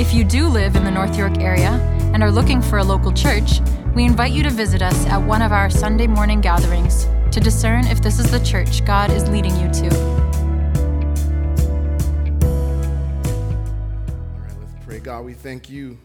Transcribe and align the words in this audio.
If 0.00 0.14
you 0.14 0.24
do 0.24 0.48
live 0.48 0.76
in 0.76 0.84
the 0.84 0.90
North 0.90 1.14
York 1.18 1.40
area 1.40 1.72
and 2.14 2.22
are 2.22 2.30
looking 2.32 2.62
for 2.62 2.78
a 2.78 2.82
local 2.82 3.12
church, 3.12 3.60
we 3.94 4.06
invite 4.06 4.32
you 4.32 4.42
to 4.42 4.48
visit 4.48 4.80
us 4.80 5.04
at 5.04 5.18
one 5.18 5.42
of 5.42 5.52
our 5.52 5.68
Sunday 5.68 6.06
morning 6.06 6.40
gatherings 6.40 7.04
to 7.30 7.38
discern 7.38 7.86
if 7.86 8.00
this 8.00 8.18
is 8.18 8.30
the 8.30 8.40
church 8.40 8.82
God 8.86 9.10
is 9.10 9.28
leading 9.28 9.54
you 9.56 9.70
to. 9.70 9.90
All 14.32 14.40
right, 14.40 14.54
let's 14.58 14.86
pray. 14.86 15.00
God, 15.00 15.26
we 15.26 15.34
thank 15.34 15.68
you 15.68 15.98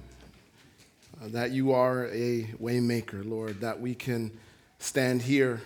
uh, 1.23 1.30
that 1.30 1.52
you 1.52 1.72
are 1.72 2.08
a 2.08 2.50
waymaker, 2.62 3.25
Lord, 3.25 3.62
that 3.62 3.80
we 3.80 3.95
can 3.95 4.38
stand 4.77 5.22
here 5.22 5.62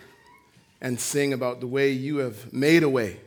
and 0.80 1.00
sing 1.00 1.32
about 1.32 1.58
the 1.58 1.66
way 1.66 1.90
you 1.90 2.18
have 2.18 2.52
made 2.52 2.84
a 2.84 2.88
way 2.88 3.18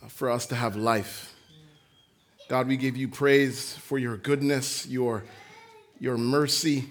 uh, 0.00 0.06
for 0.06 0.30
us 0.30 0.46
to 0.46 0.54
have 0.54 0.76
life. 0.76 1.34
God, 2.48 2.66
we 2.66 2.78
give 2.78 2.96
you 2.96 3.08
praise 3.08 3.74
for 3.74 3.98
your 3.98 4.16
goodness, 4.16 4.86
your, 4.86 5.22
your 6.00 6.16
mercy. 6.16 6.88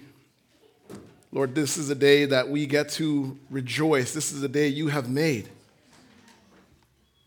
Lord, 1.32 1.56
this 1.56 1.76
is 1.76 1.90
a 1.90 1.96
day 1.96 2.26
that 2.26 2.48
we 2.48 2.64
get 2.64 2.90
to 2.90 3.36
rejoice. 3.50 4.14
This 4.14 4.30
is 4.30 4.44
a 4.44 4.48
day 4.48 4.68
you 4.68 4.86
have 4.86 5.10
made. 5.10 5.48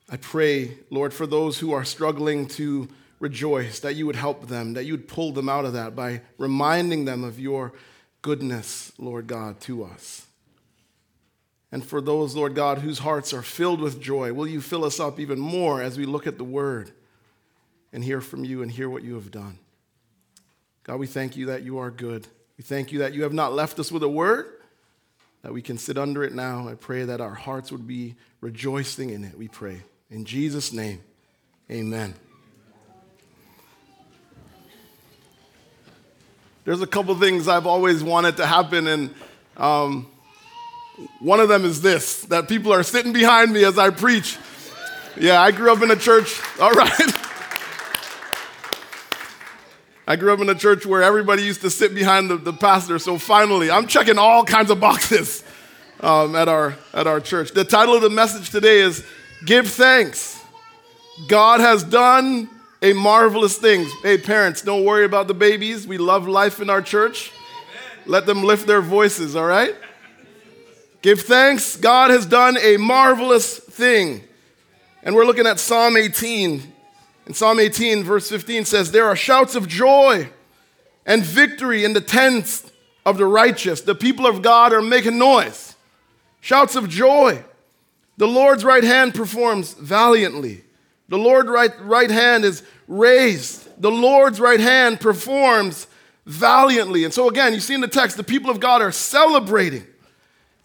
I 0.09 0.15
pray, 0.15 0.77
Lord, 0.89 1.13
for 1.13 1.27
those 1.27 1.59
who 1.59 1.73
are 1.73 1.83
struggling 1.83 2.47
to 2.49 2.87
rejoice, 3.19 3.81
that 3.81 3.95
you 3.95 4.05
would 4.05 4.15
help 4.15 4.47
them, 4.47 4.73
that 4.75 4.85
you 4.85 4.93
would 4.93 5.09
pull 5.09 5.33
them 5.33 5.49
out 5.49 5.65
of 5.65 5.73
that 5.73 5.93
by 5.93 6.21
reminding 6.37 7.03
them 7.03 7.25
of 7.25 7.37
your 7.37 7.73
goodness, 8.21 8.93
Lord 8.97 9.27
God, 9.27 9.59
to 9.61 9.83
us. 9.83 10.25
And 11.69 11.85
for 11.85 11.99
those, 11.99 12.33
Lord 12.33 12.55
God, 12.55 12.77
whose 12.77 12.99
hearts 12.99 13.33
are 13.33 13.41
filled 13.41 13.81
with 13.81 14.01
joy, 14.01 14.31
will 14.31 14.47
you 14.47 14.61
fill 14.61 14.85
us 14.85 15.01
up 15.01 15.19
even 15.19 15.37
more 15.37 15.81
as 15.81 15.97
we 15.97 16.05
look 16.05 16.27
at 16.27 16.37
the 16.37 16.45
word 16.45 16.93
and 17.93 18.03
hear 18.03 18.21
from 18.21 18.45
you 18.45 18.61
and 18.61 18.71
hear 18.71 18.89
what 18.89 19.03
you 19.03 19.15
have 19.15 19.31
done? 19.31 19.59
God, 20.83 20.99
we 20.99 21.07
thank 21.07 21.37
you 21.37 21.47
that 21.47 21.63
you 21.63 21.77
are 21.77 21.91
good. 21.91 22.27
We 22.57 22.63
thank 22.63 22.91
you 22.91 22.99
that 22.99 23.13
you 23.13 23.23
have 23.23 23.33
not 23.33 23.53
left 23.53 23.79
us 23.79 23.91
with 23.91 24.03
a 24.03 24.09
word, 24.09 24.47
that 25.41 25.53
we 25.53 25.61
can 25.61 25.77
sit 25.77 25.97
under 25.97 26.23
it 26.23 26.33
now. 26.33 26.67
I 26.67 26.75
pray 26.75 27.05
that 27.05 27.21
our 27.21 27.33
hearts 27.33 27.71
would 27.71 27.87
be 27.87 28.15
rejoicing 28.39 29.11
in 29.11 29.23
it, 29.23 29.37
we 29.37 29.47
pray. 29.47 29.81
In 30.09 30.25
Jesus' 30.25 30.73
name, 30.73 31.01
amen. 31.69 32.13
There's 36.63 36.81
a 36.81 36.87
couple 36.87 37.15
things 37.15 37.47
I've 37.47 37.65
always 37.65 38.03
wanted 38.03 38.37
to 38.37 38.45
happen, 38.45 38.85
and 38.85 39.15
um, 39.57 40.07
one 41.19 41.39
of 41.39 41.49
them 41.49 41.65
is 41.65 41.81
this 41.81 42.21
that 42.25 42.47
people 42.47 42.71
are 42.73 42.83
sitting 42.83 43.13
behind 43.13 43.51
me 43.51 43.63
as 43.63 43.79
I 43.79 43.89
preach. 43.89 44.37
Yeah, 45.19 45.41
I 45.41 45.51
grew 45.51 45.71
up 45.71 45.81
in 45.81 45.89
a 45.89 45.95
church, 45.95 46.39
all 46.59 46.71
right. 46.71 46.91
I 50.07 50.15
grew 50.15 50.33
up 50.33 50.39
in 50.39 50.49
a 50.49 50.55
church 50.55 50.85
where 50.85 51.03
everybody 51.03 51.43
used 51.43 51.61
to 51.61 51.69
sit 51.69 51.93
behind 51.93 52.29
the, 52.29 52.37
the 52.37 52.53
pastor, 52.53 52.99
so 52.99 53.17
finally, 53.17 53.69
I'm 53.69 53.87
checking 53.87 54.17
all 54.17 54.43
kinds 54.43 54.71
of 54.71 54.79
boxes 54.79 55.43
um, 55.99 56.35
at, 56.35 56.47
our, 56.47 56.75
at 56.93 57.07
our 57.07 57.19
church. 57.19 57.51
The 57.51 57.63
title 57.63 57.95
of 57.95 58.01
the 58.01 58.09
message 58.09 58.49
today 58.49 58.79
is 58.79 59.05
Give 59.45 59.67
Thanks. 59.67 60.41
God 61.27 61.59
has 61.59 61.83
done 61.83 62.49
a 62.81 62.93
marvelous 62.93 63.57
thing. 63.57 63.87
Hey, 64.01 64.17
parents, 64.17 64.61
don't 64.63 64.85
worry 64.85 65.05
about 65.05 65.27
the 65.27 65.33
babies. 65.33 65.85
We 65.85 65.97
love 65.97 66.27
life 66.27 66.59
in 66.59 66.69
our 66.69 66.81
church. 66.81 67.31
Let 68.05 68.25
them 68.25 68.43
lift 68.43 68.65
their 68.65 68.81
voices, 68.81 69.35
all 69.35 69.45
right? 69.45 69.75
Give 71.01 71.19
thanks. 71.19 71.75
God 71.77 72.11
has 72.11 72.25
done 72.25 72.57
a 72.57 72.77
marvelous 72.77 73.57
thing. 73.57 74.23
And 75.03 75.15
we're 75.15 75.25
looking 75.25 75.47
at 75.47 75.59
Psalm 75.59 75.97
18. 75.97 76.73
And 77.25 77.35
Psalm 77.35 77.59
18, 77.59 78.03
verse 78.03 78.29
15 78.29 78.65
says, 78.65 78.91
There 78.91 79.05
are 79.05 79.15
shouts 79.15 79.55
of 79.55 79.67
joy 79.67 80.29
and 81.05 81.23
victory 81.23 81.83
in 81.83 81.93
the 81.93 82.01
tents 82.01 82.71
of 83.05 83.17
the 83.17 83.25
righteous. 83.25 83.81
The 83.81 83.95
people 83.95 84.25
of 84.25 84.41
God 84.41 84.73
are 84.73 84.81
making 84.81 85.17
noise. 85.17 85.75
Shouts 86.39 86.75
of 86.75 86.89
joy. 86.89 87.43
The 88.17 88.27
Lord's 88.27 88.63
right 88.65 88.83
hand 88.83 89.13
performs 89.13 89.73
valiantly. 89.73 90.63
The 91.09 91.17
Lord's 91.17 91.49
right, 91.49 91.71
right 91.81 92.09
hand 92.09 92.45
is 92.45 92.63
raised. 92.87 93.81
The 93.81 93.91
Lord's 93.91 94.39
right 94.39 94.59
hand 94.59 94.99
performs 94.99 95.87
valiantly. 96.25 97.03
And 97.03 97.13
so, 97.13 97.29
again, 97.29 97.53
you 97.53 97.59
see 97.59 97.73
in 97.73 97.81
the 97.81 97.87
text, 97.87 98.17
the 98.17 98.23
people 98.23 98.49
of 98.51 98.59
God 98.59 98.81
are 98.81 98.91
celebrating. 98.91 99.85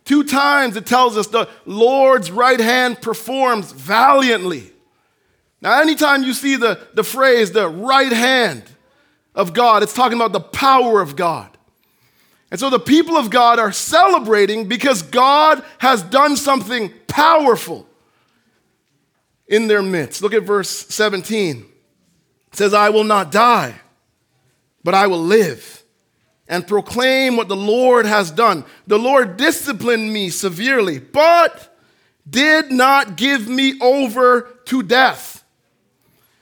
Two 0.05 0.23
times 0.23 0.77
it 0.77 0.87
tells 0.87 1.17
us 1.17 1.27
the 1.27 1.49
Lord's 1.65 2.31
right 2.31 2.61
hand 2.61 3.03
performs 3.03 3.73
valiantly. 3.73 4.73
Now, 5.61 5.81
anytime 5.81 6.23
you 6.23 6.33
see 6.33 6.57
the, 6.57 6.87
the 6.95 7.05
phrase, 7.05 7.53
the 7.53 7.69
right 7.69 8.13
hand 8.13 8.65
of 9.35 9.53
God, 9.53 9.83
it's 9.83 9.95
talking 9.95 10.19
about 10.19 10.33
the 10.33 10.41
power 10.41 11.01
of 11.01 11.17
God. 11.17 11.57
And 12.51 12.61
so 12.61 12.71
the 12.71 12.79
people 12.79 13.17
of 13.17 13.31
God 13.31 13.59
are 13.59 13.73
celebrating 13.73 14.69
because 14.69 15.03
God 15.03 15.65
has 15.79 16.03
done 16.03 16.37
something 16.37 16.93
powerful 17.09 17.87
in 19.49 19.67
their 19.67 19.83
midst. 19.83 20.23
Look 20.23 20.35
at 20.35 20.45
verse 20.45 20.69
17. 20.69 21.67
It 22.53 22.57
says, 22.57 22.73
I 22.75 22.91
will 22.91 23.05
not 23.05 23.33
die, 23.33 23.75
but 24.85 24.95
I 24.95 25.07
will 25.07 25.23
live 25.23 25.85
and 26.49 26.67
proclaim 26.67 27.37
what 27.37 27.49
the 27.49 27.57
Lord 27.57 28.07
has 28.07 28.31
done. 28.31 28.65
The 28.87 28.99
Lord 28.99 29.37
disciplined 29.37 30.13
me 30.13 30.31
severely, 30.31 30.99
but 30.99 31.77
did 32.29 32.71
not 32.71 33.17
give 33.17 33.49
me 33.49 33.79
over 33.81 34.43
to 34.67 34.83
death. 34.83 35.36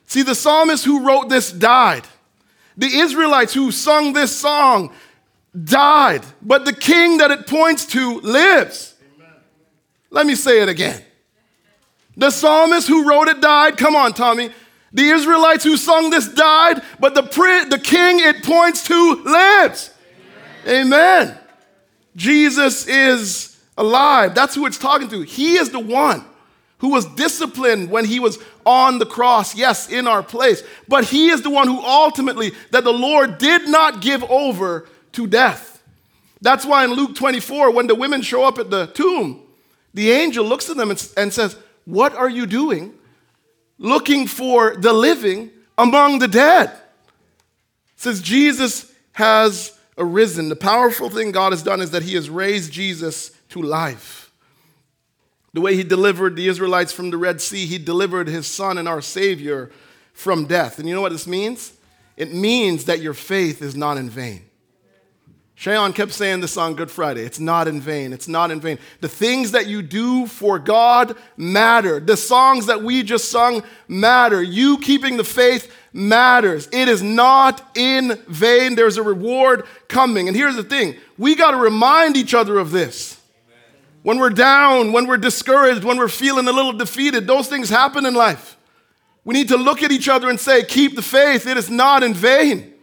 See, 0.06 0.22
the 0.22 0.34
psalmist 0.34 0.84
who 0.84 1.06
wrote 1.06 1.28
this 1.28 1.50
died. 1.50 2.04
The 2.76 2.86
Israelites 2.86 3.54
who 3.54 3.70
sung 3.70 4.12
this 4.12 4.36
song 4.36 4.92
died, 5.62 6.24
but 6.42 6.64
the 6.64 6.72
king 6.72 7.18
that 7.18 7.30
it 7.30 7.46
points 7.46 7.86
to 7.86 8.20
lives. 8.20 8.94
Amen. 9.16 9.32
Let 10.10 10.26
me 10.26 10.34
say 10.34 10.60
it 10.60 10.68
again. 10.68 11.02
The 12.16 12.30
psalmist 12.30 12.88
who 12.88 13.08
wrote 13.08 13.28
it 13.28 13.40
died. 13.40 13.76
Come 13.76 13.96
on, 13.96 14.12
Tommy. 14.12 14.50
The 14.92 15.10
Israelites 15.10 15.64
who 15.64 15.76
sung 15.76 16.10
this 16.10 16.28
died, 16.28 16.82
but 17.00 17.14
the, 17.14 17.22
the 17.68 17.80
king 17.82 18.20
it 18.20 18.44
points 18.44 18.86
to 18.86 19.22
lives. 19.24 19.90
Amen. 20.66 20.86
Amen. 20.86 21.38
Jesus 22.14 22.86
is 22.86 23.60
alive. 23.76 24.34
That's 24.34 24.54
who 24.54 24.66
it's 24.66 24.78
talking 24.78 25.08
to. 25.08 25.22
He 25.22 25.56
is 25.56 25.70
the 25.70 25.80
one 25.80 26.24
who 26.84 26.90
was 26.90 27.06
disciplined 27.06 27.88
when 27.88 28.04
he 28.04 28.20
was 28.20 28.38
on 28.66 28.98
the 28.98 29.06
cross, 29.06 29.56
yes, 29.56 29.88
in 29.88 30.06
our 30.06 30.22
place. 30.22 30.62
But 30.86 31.06
he 31.06 31.30
is 31.30 31.40
the 31.40 31.48
one 31.48 31.66
who 31.66 31.80
ultimately, 31.80 32.52
that 32.72 32.84
the 32.84 32.92
Lord 32.92 33.38
did 33.38 33.70
not 33.70 34.02
give 34.02 34.22
over 34.24 34.86
to 35.12 35.26
death. 35.26 35.82
That's 36.42 36.66
why 36.66 36.84
in 36.84 36.92
Luke 36.92 37.14
24, 37.14 37.70
when 37.70 37.86
the 37.86 37.94
women 37.94 38.20
show 38.20 38.44
up 38.44 38.58
at 38.58 38.68
the 38.68 38.84
tomb, 38.88 39.40
the 39.94 40.10
angel 40.10 40.44
looks 40.44 40.68
at 40.68 40.76
them 40.76 40.90
and, 40.90 41.32
says, 41.32 41.56
What 41.86 42.14
are 42.14 42.28
you 42.28 42.44
doing 42.44 42.92
looking 43.78 44.26
for 44.26 44.76
the 44.76 44.92
living 44.92 45.52
among 45.78 46.18
the 46.18 46.28
dead? 46.28 46.70
Says, 47.96 48.20
Jesus 48.20 48.92
has 49.12 49.72
arisen. 49.96 50.50
The 50.50 50.54
powerful 50.56 51.08
thing 51.08 51.32
God 51.32 51.52
has 51.52 51.62
done 51.62 51.80
is 51.80 51.92
that 51.92 52.02
he 52.02 52.14
has 52.14 52.28
raised 52.28 52.70
Jesus 52.70 53.30
to 53.48 53.62
life. 53.62 54.23
The 55.54 55.60
way 55.60 55.76
he 55.76 55.84
delivered 55.84 56.36
the 56.36 56.48
Israelites 56.48 56.92
from 56.92 57.10
the 57.10 57.16
Red 57.16 57.40
Sea, 57.40 57.64
he 57.64 57.78
delivered 57.78 58.28
his 58.28 58.46
son 58.46 58.76
and 58.76 58.88
our 58.88 59.00
Savior 59.00 59.70
from 60.12 60.46
death. 60.46 60.78
And 60.78 60.88
you 60.88 60.94
know 60.94 61.00
what 61.00 61.12
this 61.12 61.28
means? 61.28 61.72
It 62.16 62.34
means 62.34 62.84
that 62.84 63.00
your 63.00 63.14
faith 63.14 63.62
is 63.62 63.74
not 63.74 63.96
in 63.96 64.10
vain. 64.10 64.44
Shayon 65.56 65.94
kept 65.94 66.10
saying 66.10 66.40
this 66.40 66.56
on 66.56 66.74
Good 66.74 66.90
Friday. 66.90 67.22
It's 67.22 67.38
not 67.38 67.68
in 67.68 67.80
vain. 67.80 68.12
It's 68.12 68.26
not 68.26 68.50
in 68.50 68.60
vain. 68.60 68.80
The 69.00 69.08
things 69.08 69.52
that 69.52 69.68
you 69.68 69.82
do 69.82 70.26
for 70.26 70.58
God 70.58 71.16
matter. 71.36 72.00
The 72.00 72.16
songs 72.16 72.66
that 72.66 72.82
we 72.82 73.04
just 73.04 73.30
sung 73.30 73.62
matter. 73.86 74.42
You 74.42 74.78
keeping 74.78 75.16
the 75.16 75.24
faith 75.24 75.72
matters. 75.92 76.68
It 76.72 76.88
is 76.88 77.02
not 77.02 77.64
in 77.76 78.20
vain. 78.26 78.74
There's 78.74 78.96
a 78.96 79.02
reward 79.04 79.64
coming. 79.86 80.26
And 80.26 80.36
here's 80.36 80.56
the 80.56 80.64
thing 80.64 80.96
we 81.16 81.36
got 81.36 81.52
to 81.52 81.56
remind 81.58 82.16
each 82.16 82.34
other 82.34 82.58
of 82.58 82.72
this. 82.72 83.20
When 84.04 84.18
we're 84.18 84.28
down, 84.28 84.92
when 84.92 85.06
we're 85.06 85.16
discouraged, 85.16 85.82
when 85.82 85.96
we're 85.96 86.08
feeling 86.08 86.46
a 86.46 86.52
little 86.52 86.74
defeated, 86.74 87.26
those 87.26 87.48
things 87.48 87.70
happen 87.70 88.04
in 88.04 88.12
life. 88.12 88.58
We 89.24 89.32
need 89.32 89.48
to 89.48 89.56
look 89.56 89.82
at 89.82 89.90
each 89.90 90.10
other 90.10 90.28
and 90.28 90.38
say, 90.38 90.62
Keep 90.62 90.94
the 90.94 91.00
faith, 91.00 91.46
it 91.46 91.56
is 91.56 91.70
not 91.70 92.02
in 92.02 92.12
vain. 92.12 92.74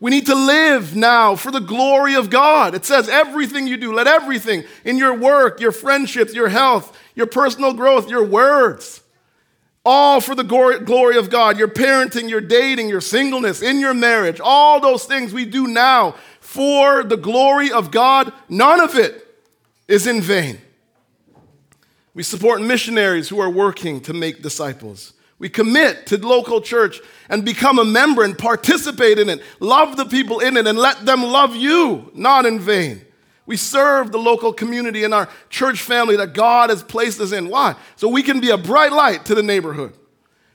We 0.00 0.10
need 0.10 0.24
to 0.26 0.34
live 0.34 0.96
now 0.96 1.36
for 1.36 1.50
the 1.50 1.60
glory 1.60 2.14
of 2.14 2.30
God. 2.30 2.74
It 2.74 2.86
says, 2.86 3.06
Everything 3.06 3.66
you 3.66 3.76
do, 3.76 3.92
let 3.92 4.06
everything 4.06 4.64
in 4.82 4.96
your 4.96 5.12
work, 5.12 5.60
your 5.60 5.72
friendships, 5.72 6.32
your 6.32 6.48
health, 6.48 6.98
your 7.14 7.26
personal 7.26 7.74
growth, 7.74 8.08
your 8.08 8.24
words, 8.24 9.02
all 9.84 10.22
for 10.22 10.34
the 10.34 10.42
glory 10.42 11.18
of 11.18 11.28
God. 11.28 11.58
Your 11.58 11.68
parenting, 11.68 12.30
your 12.30 12.40
dating, 12.40 12.88
your 12.88 13.02
singleness, 13.02 13.60
in 13.60 13.78
your 13.78 13.92
marriage, 13.92 14.40
all 14.40 14.80
those 14.80 15.04
things 15.04 15.34
we 15.34 15.44
do 15.44 15.66
now 15.66 16.14
for 16.40 17.04
the 17.04 17.18
glory 17.18 17.70
of 17.70 17.90
God, 17.90 18.32
none 18.48 18.80
of 18.80 18.96
it 18.96 19.25
is 19.88 20.06
in 20.06 20.20
vain. 20.20 20.58
We 22.14 22.22
support 22.22 22.62
missionaries 22.62 23.28
who 23.28 23.40
are 23.40 23.50
working 23.50 24.00
to 24.02 24.12
make 24.12 24.42
disciples. 24.42 25.12
We 25.38 25.50
commit 25.50 26.06
to 26.06 26.26
local 26.26 26.62
church 26.62 27.00
and 27.28 27.44
become 27.44 27.78
a 27.78 27.84
member 27.84 28.24
and 28.24 28.38
participate 28.38 29.18
in 29.18 29.28
it. 29.28 29.42
Love 29.60 29.96
the 29.96 30.06
people 30.06 30.40
in 30.40 30.56
it 30.56 30.66
and 30.66 30.78
let 30.78 31.04
them 31.04 31.22
love 31.22 31.54
you, 31.54 32.10
not 32.14 32.46
in 32.46 32.58
vain. 32.58 33.02
We 33.44 33.56
serve 33.56 34.12
the 34.12 34.18
local 34.18 34.52
community 34.52 35.04
and 35.04 35.14
our 35.14 35.28
church 35.50 35.80
family 35.80 36.16
that 36.16 36.32
God 36.32 36.70
has 36.70 36.82
placed 36.82 37.20
us 37.20 37.32
in. 37.32 37.48
Why? 37.48 37.76
So 37.96 38.08
we 38.08 38.22
can 38.22 38.40
be 38.40 38.50
a 38.50 38.56
bright 38.56 38.92
light 38.92 39.26
to 39.26 39.34
the 39.34 39.42
neighborhood. 39.42 39.92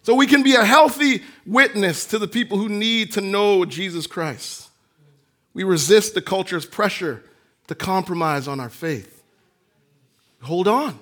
So 0.02 0.16
we 0.16 0.26
can 0.26 0.42
be 0.42 0.56
a 0.56 0.66
healthy 0.66 1.22
witness 1.46 2.06
to 2.08 2.18
the 2.18 2.28
people 2.28 2.58
who 2.58 2.68
need 2.68 3.14
to 3.14 3.22
know 3.22 3.66
Jesus 3.66 4.08
Christ. 4.08 4.70
We 5.54 5.64
resist 5.64 6.16
the 6.16 6.22
culture's 6.22 6.66
pressure 6.66 7.24
to 7.68 7.76
compromise 7.76 8.48
on 8.48 8.60
our 8.60 8.70
faith. 8.70 9.21
Hold 10.42 10.68
on. 10.68 10.98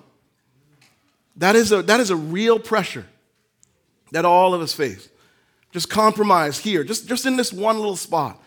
That 1.37 1.55
is 1.55 1.71
a, 1.71 1.81
that 1.83 1.99
is 1.99 2.09
a 2.09 2.15
real 2.15 2.59
pressure 2.59 3.05
that 4.11 4.25
all 4.25 4.53
of 4.53 4.61
us 4.61 4.73
face. 4.73 5.09
Just 5.71 5.89
compromise 5.89 6.59
here, 6.59 6.83
just, 6.83 7.07
just 7.07 7.25
in 7.25 7.37
this 7.37 7.53
one 7.53 7.77
little 7.77 7.95
spot. 7.95 8.41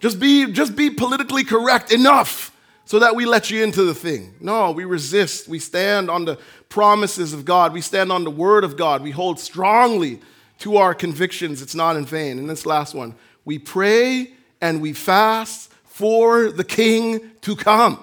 Just 0.00 0.20
be, 0.20 0.52
just 0.52 0.76
be 0.76 0.90
politically 0.90 1.44
correct 1.44 1.92
enough 1.92 2.52
so 2.84 2.98
that 2.98 3.14
we 3.16 3.26
let 3.26 3.50
you 3.50 3.62
into 3.62 3.84
the 3.84 3.94
thing. 3.94 4.34
No, 4.40 4.70
we 4.70 4.84
resist. 4.84 5.48
We 5.48 5.58
stand 5.58 6.10
on 6.10 6.24
the 6.24 6.38
promises 6.68 7.32
of 7.32 7.44
God. 7.44 7.72
We 7.72 7.80
stand 7.80 8.10
on 8.10 8.24
the 8.24 8.30
word 8.30 8.64
of 8.64 8.76
God. 8.76 9.02
We 9.02 9.10
hold 9.10 9.38
strongly 9.40 10.20
to 10.60 10.76
our 10.76 10.94
convictions. 10.94 11.62
It's 11.62 11.74
not 11.74 11.96
in 11.96 12.04
vain. 12.04 12.38
And 12.38 12.48
this 12.48 12.66
last 12.66 12.94
one 12.94 13.14
we 13.44 13.58
pray 13.58 14.32
and 14.60 14.80
we 14.82 14.92
fast 14.92 15.72
for 15.84 16.50
the 16.50 16.64
king 16.64 17.30
to 17.42 17.56
come. 17.56 18.02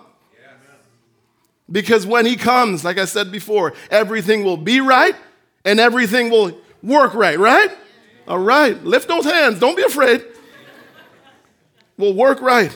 Because 1.72 2.06
when 2.06 2.26
he 2.26 2.36
comes, 2.36 2.84
like 2.84 2.98
I 2.98 3.06
said 3.06 3.32
before, 3.32 3.74
everything 3.90 4.44
will 4.44 4.58
be 4.58 4.80
right 4.82 5.16
and 5.64 5.80
everything 5.80 6.30
will 6.30 6.58
work 6.84 7.14
right, 7.14 7.40
right? 7.40 7.72
All 8.28 8.40
right. 8.40 8.84
Lift 8.84 9.08
those 9.08 9.26
hands. 9.26 9.60
Don't 9.60 9.76
be 9.76 9.84
afraid. 9.84 10.24
We'll 11.98 12.14
work 12.14 12.42
right. 12.42 12.76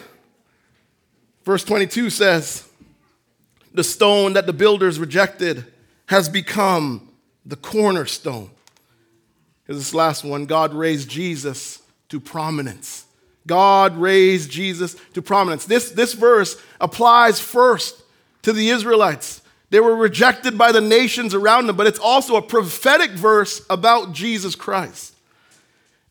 Verse 1.44 1.64
22 1.64 2.10
says, 2.10 2.68
The 3.74 3.84
stone 3.84 4.34
that 4.34 4.46
the 4.46 4.54
builders 4.54 5.00
rejected 5.00 5.66
has 6.08 6.30
become 6.30 7.10
the 7.46 7.56
cornerstone. 7.56 8.50
Here's 9.66 9.78
this 9.78 9.94
last 9.94 10.24
one 10.24 10.46
God 10.46 10.74
raised 10.74 11.10
Jesus 11.10 11.82
to 12.10 12.20
prominence. 12.20 13.06
God 13.46 13.98
raised 13.98 14.52
Jesus 14.52 14.96
to 15.14 15.22
prominence. 15.22 15.66
This, 15.66 15.92
this 15.92 16.14
verse 16.14 16.62
applies 16.80 17.40
first 17.40 18.02
to 18.44 18.54
the 18.54 18.70
Israelites. 18.70 19.42
They 19.70 19.80
were 19.80 19.96
rejected 19.96 20.58
by 20.58 20.72
the 20.72 20.82
nations 20.82 21.34
around 21.34 21.68
them, 21.68 21.76
but 21.76 21.88
it's 21.88 22.00
also 22.00 22.36
a 22.36 22.42
prophetic 22.42 23.12
verse 23.12 23.66
about 23.70 24.14
Jesus 24.14 24.56
Christ. 24.56 25.16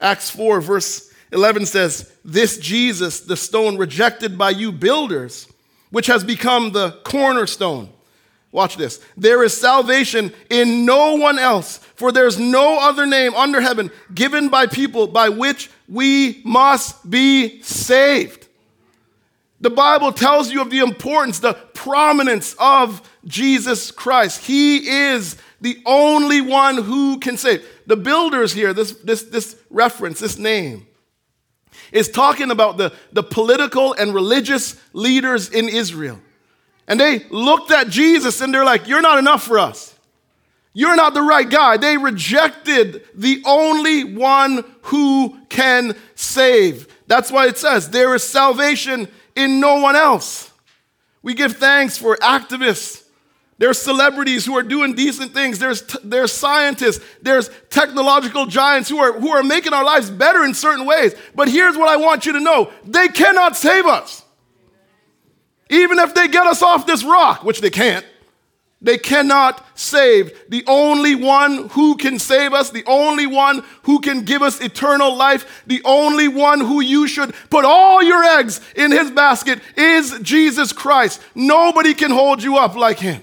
Acts 0.01 0.31
4, 0.31 0.61
verse 0.61 1.13
11 1.33 1.67
says, 1.67 2.13
This 2.25 2.59
Jesus, 2.59 3.21
the 3.21 3.37
stone 3.37 3.77
rejected 3.77 4.39
by 4.39 4.51
you 4.51 4.71
builders, 4.71 5.49
which 5.91 6.07
has 6.07 6.23
become 6.23 6.73
the 6.73 6.93
cornerstone. 7.05 7.91
Watch 8.51 8.77
this. 8.77 9.05
There 9.17 9.43
is 9.43 9.55
salvation 9.55 10.33
in 10.49 10.87
no 10.87 11.17
one 11.17 11.39
else, 11.39 11.79
for 11.79 12.13
there's 12.13 12.39
no 12.39 12.79
other 12.81 13.07
name 13.07 13.35
under 13.35 13.61
heaven 13.61 13.91
given 14.15 14.49
by 14.49 14.67
people 14.67 15.07
by 15.07 15.29
which 15.29 15.71
we 15.89 16.41
must 16.45 17.11
be 17.11 17.61
saved. 17.61 18.38
The 19.60 19.70
Bible 19.70 20.12
tells 20.12 20.52
you 20.52 20.60
of 20.62 20.70
the 20.70 20.78
importance, 20.78 21.40
the 21.40 21.55
prominence 21.55 22.55
of 22.58 23.02
Jesus 23.25 23.90
Christ. 23.90 24.44
He 24.44 24.88
is 24.88 25.37
the 25.60 25.82
only 25.84 26.40
one 26.40 26.76
who 26.76 27.19
can 27.19 27.37
save. 27.37 27.66
The 27.87 27.96
builders 27.96 28.52
here, 28.52 28.72
this, 28.72 28.93
this, 28.93 29.25
this 29.25 29.56
reference, 29.70 30.20
this 30.20 30.38
name, 30.38 30.87
is 31.90 32.08
talking 32.08 32.50
about 32.50 32.76
the, 32.76 32.93
the 33.12 33.22
political 33.22 33.94
and 33.94 34.14
religious 34.14 34.81
leaders 34.93 35.49
in 35.49 35.69
Israel. 35.69 36.20
And 36.87 37.00
they 37.00 37.20
looked 37.31 37.70
at 37.70 37.88
Jesus 37.88 38.40
and 38.40 38.52
they're 38.52 38.64
like, 38.64 38.87
You're 38.87 39.02
not 39.02 39.19
enough 39.19 39.43
for 39.43 39.58
us. 39.58 39.94
You're 40.72 40.96
not 40.96 41.14
the 41.14 41.22
right 41.22 41.49
guy. 41.49 41.76
They 41.76 41.96
rejected 41.96 43.02
the 43.14 43.43
only 43.44 44.05
one 44.05 44.64
who 44.82 45.38
can 45.49 45.96
save. 46.14 46.87
That's 47.08 47.32
why 47.32 47.49
it 47.49 47.58
says, 47.58 47.90
There 47.90 48.14
is 48.14 48.22
salvation 48.22 49.08
in 49.38 49.61
no 49.61 49.81
one 49.81 49.96
else. 49.96 50.52
We 51.23 51.35
give 51.35 51.56
thanks 51.56 51.96
for 51.96 52.17
activists. 52.17 53.05
There's 53.58 53.79
celebrities 53.79 54.44
who 54.46 54.56
are 54.56 54.62
doing 54.62 54.94
decent 54.94 55.35
things. 55.35 55.58
There's, 55.58 55.82
t- 55.82 55.99
there's 56.05 56.32
scientists. 56.32 57.05
There's 57.23 57.50
technological 57.70 58.46
giants 58.46 58.88
who 58.88 58.99
are, 58.99 59.19
who 59.19 59.31
are 59.31 59.43
making 59.43 59.73
our 59.73 59.85
lives 59.85 60.11
better 60.11 60.44
in 60.44 60.55
certain 60.55 60.87
ways. 60.87 61.14
But 61.35 61.49
here's 61.49 61.76
what 61.76 61.88
I 61.88 61.96
want 61.96 62.25
you 62.25 62.32
to 62.35 62.40
know 62.40 62.70
they 62.85 63.08
cannot 63.08 63.56
save 63.56 63.87
us. 63.87 64.25
Even 65.70 65.99
if 65.99 66.14
they 66.14 66.29
get 66.29 66.46
us 66.46 66.62
off 66.62 66.87
this 66.87 67.05
rock, 67.05 67.43
which 67.43 67.61
they 67.61 67.70
can't, 67.70 68.06
they 68.81 68.97
cannot 68.97 69.67
save. 69.77 70.49
The 70.49 70.63
only 70.67 71.15
one 71.17 71.69
who 71.71 71.97
can 71.97 72.19
save 72.19 72.53
us, 72.53 72.71
the 72.71 72.85
only 72.87 73.27
one 73.27 73.65
who 73.83 73.99
can 74.01 74.23
give 74.23 74.41
us 74.41 74.61
eternal 74.61 75.17
life, 75.17 75.65
the 75.67 75.83
only 75.85 76.29
one 76.29 76.61
who 76.61 76.81
you 76.81 77.09
should 77.09 77.35
put 77.51 77.65
all 77.65 78.03
your 78.03 78.23
eggs 78.23 78.61
in 78.77 78.93
his 78.93 79.11
basket 79.11 79.61
is 79.77 80.19
Jesus 80.21 80.73
Christ. 80.73 81.21
Nobody 81.35 81.93
can 81.93 82.13
hold 82.13 82.43
you 82.43 82.57
up 82.57 82.77
like 82.77 83.01
him. 83.01 83.23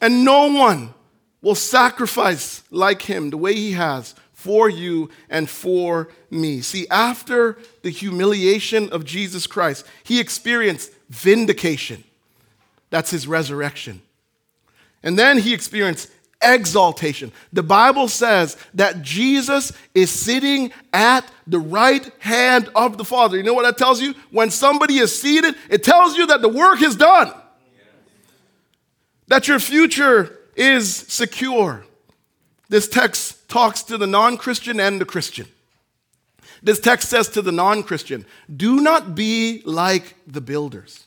And 0.00 0.24
no 0.24 0.52
one 0.52 0.92
will 1.40 1.54
sacrifice 1.54 2.62
like 2.70 3.02
him 3.02 3.30
the 3.30 3.36
way 3.36 3.54
he 3.54 3.72
has 3.72 4.14
for 4.32 4.68
you 4.68 5.10
and 5.30 5.48
for 5.48 6.08
me. 6.28 6.60
See, 6.60 6.88
after 6.90 7.56
the 7.82 7.90
humiliation 7.90 8.90
of 8.90 9.04
Jesus 9.04 9.46
Christ, 9.46 9.86
he 10.02 10.18
experienced 10.18 10.90
vindication 11.08 12.02
that's 12.94 13.10
his 13.10 13.26
resurrection. 13.26 14.00
And 15.02 15.18
then 15.18 15.38
he 15.38 15.52
experienced 15.52 16.12
exaltation. 16.40 17.32
The 17.52 17.64
Bible 17.64 18.06
says 18.06 18.56
that 18.74 19.02
Jesus 19.02 19.72
is 19.96 20.10
sitting 20.10 20.70
at 20.92 21.28
the 21.44 21.58
right 21.58 22.08
hand 22.20 22.70
of 22.76 22.96
the 22.96 23.04
Father. 23.04 23.36
You 23.36 23.42
know 23.42 23.52
what 23.52 23.64
that 23.64 23.78
tells 23.78 24.00
you? 24.00 24.14
When 24.30 24.48
somebody 24.48 24.98
is 24.98 25.20
seated, 25.20 25.56
it 25.68 25.82
tells 25.82 26.16
you 26.16 26.28
that 26.28 26.40
the 26.40 26.48
work 26.48 26.82
is 26.82 26.94
done, 26.94 27.32
that 29.26 29.48
your 29.48 29.58
future 29.58 30.38
is 30.54 30.94
secure. 30.94 31.84
This 32.68 32.86
text 32.86 33.48
talks 33.48 33.82
to 33.82 33.98
the 33.98 34.06
non 34.06 34.36
Christian 34.36 34.78
and 34.78 35.00
the 35.00 35.04
Christian. 35.04 35.48
This 36.62 36.78
text 36.78 37.08
says 37.08 37.28
to 37.30 37.42
the 37.42 37.50
non 37.50 37.82
Christian, 37.82 38.24
do 38.56 38.80
not 38.80 39.16
be 39.16 39.62
like 39.64 40.14
the 40.28 40.40
builders. 40.40 41.03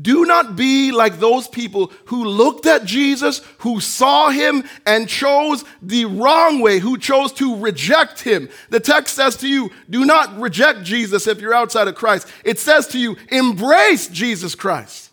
Do 0.00 0.24
not 0.24 0.54
be 0.54 0.92
like 0.92 1.18
those 1.18 1.48
people 1.48 1.92
who 2.06 2.24
looked 2.24 2.64
at 2.64 2.84
Jesus, 2.84 3.40
who 3.58 3.80
saw 3.80 4.30
him 4.30 4.64
and 4.86 5.08
chose 5.08 5.64
the 5.82 6.04
wrong 6.04 6.60
way, 6.60 6.78
who 6.78 6.96
chose 6.96 7.32
to 7.34 7.56
reject 7.56 8.20
him. 8.20 8.48
The 8.68 8.78
text 8.78 9.16
says 9.16 9.36
to 9.38 9.48
you, 9.48 9.70
do 9.88 10.04
not 10.04 10.38
reject 10.38 10.84
Jesus 10.84 11.26
if 11.26 11.40
you're 11.40 11.54
outside 11.54 11.88
of 11.88 11.96
Christ. 11.96 12.28
It 12.44 12.60
says 12.60 12.86
to 12.88 12.98
you, 12.98 13.16
embrace 13.30 14.06
Jesus 14.06 14.54
Christ. 14.54 15.10